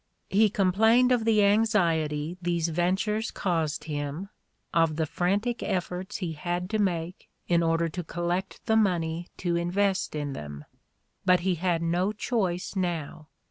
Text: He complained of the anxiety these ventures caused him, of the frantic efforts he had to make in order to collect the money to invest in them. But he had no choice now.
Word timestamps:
He 0.31 0.49
complained 0.49 1.11
of 1.11 1.25
the 1.25 1.43
anxiety 1.43 2.35
these 2.41 2.69
ventures 2.69 3.29
caused 3.29 3.83
him, 3.83 4.29
of 4.73 4.95
the 4.95 5.05
frantic 5.05 5.61
efforts 5.61 6.17
he 6.17 6.31
had 6.31 6.71
to 6.71 6.79
make 6.79 7.29
in 7.47 7.61
order 7.61 7.87
to 7.89 8.03
collect 8.03 8.65
the 8.65 8.75
money 8.75 9.27
to 9.37 9.55
invest 9.55 10.15
in 10.15 10.33
them. 10.33 10.65
But 11.23 11.41
he 11.41 11.53
had 11.53 11.83
no 11.83 12.13
choice 12.13 12.75
now. 12.75 13.27